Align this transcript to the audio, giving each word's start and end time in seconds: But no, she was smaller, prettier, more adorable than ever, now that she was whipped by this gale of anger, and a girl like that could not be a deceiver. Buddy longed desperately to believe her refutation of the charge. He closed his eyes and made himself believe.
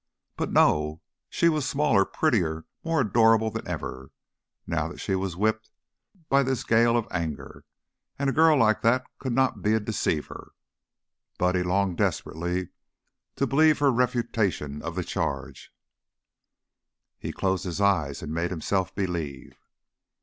But 0.35 0.51
no, 0.51 0.99
she 1.29 1.47
was 1.47 1.69
smaller, 1.69 2.05
prettier, 2.05 2.65
more 2.83 3.01
adorable 3.01 3.51
than 3.51 3.67
ever, 3.67 4.09
now 4.65 4.87
that 4.87 4.97
she 4.99 5.13
was 5.13 5.35
whipped 5.37 5.69
by 6.27 6.41
this 6.41 6.63
gale 6.63 6.97
of 6.97 7.07
anger, 7.11 7.65
and 8.17 8.27
a 8.27 8.33
girl 8.33 8.57
like 8.57 8.81
that 8.81 9.05
could 9.19 9.31
not 9.33 9.61
be 9.61 9.75
a 9.75 9.79
deceiver. 9.79 10.53
Buddy 11.37 11.61
longed 11.61 11.97
desperately 11.99 12.69
to 13.35 13.45
believe 13.45 13.77
her 13.77 13.91
refutation 13.91 14.81
of 14.81 14.95
the 14.95 15.03
charge. 15.03 15.71
He 17.19 17.31
closed 17.31 17.65
his 17.65 17.79
eyes 17.79 18.23
and 18.23 18.33
made 18.33 18.49
himself 18.49 18.95
believe. 18.95 19.53